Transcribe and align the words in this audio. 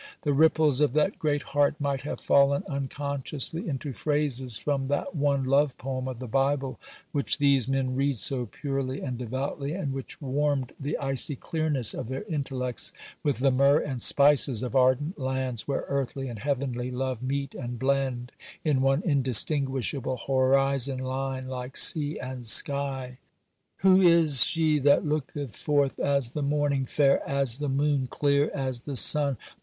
The 0.23 0.33
ripples 0.33 0.81
of 0.81 0.93
that 0.93 1.19
great 1.19 1.43
heart 1.43 1.79
might 1.79 2.01
have 2.01 2.19
fallen 2.19 2.63
unconsciously 2.67 3.69
into 3.69 3.93
phrases 3.93 4.57
from 4.57 4.87
that 4.87 5.15
one 5.15 5.43
love 5.43 5.77
poem 5.77 6.07
of 6.07 6.17
the 6.17 6.27
Bible 6.27 6.79
which 7.11 7.37
these 7.37 7.67
men 7.67 7.93
read 7.93 8.17
so 8.17 8.47
purely 8.47 8.99
and 9.01 9.15
devoutly, 9.15 9.73
and 9.73 9.93
which 9.93 10.19
warmed 10.19 10.73
the 10.79 10.97
icy 10.97 11.35
clearness 11.35 11.93
of 11.93 12.07
their 12.07 12.23
intellects 12.23 12.91
with 13.21 13.37
the 13.37 13.51
myrrh 13.51 13.77
and 13.77 14.01
spices 14.01 14.63
of 14.63 14.75
ardent 14.75 15.19
lands, 15.19 15.67
where 15.67 15.85
earthly 15.87 16.27
and 16.29 16.39
heavenly 16.39 16.89
love 16.89 17.21
meet 17.21 17.53
and 17.53 17.77
blend 17.77 18.31
in 18.65 18.81
one 18.81 19.03
indistinguishable 19.03 20.17
horizon 20.25 20.97
line, 20.97 21.47
like 21.47 21.77
sea 21.77 22.17
and 22.17 22.43
sky. 22.47 23.19
'Who 23.81 24.01
is 24.01 24.43
she 24.45 24.79
that 24.79 25.05
looketh 25.05 25.55
forth 25.55 25.99
as 25.99 26.31
the 26.31 26.41
morning, 26.41 26.87
fair 26.87 27.21
as 27.29 27.59
the 27.59 27.69
moon? 27.69 28.07
clear 28.07 28.49
as 28.55 28.81
the 28.81 28.95
sun? 28.95 29.37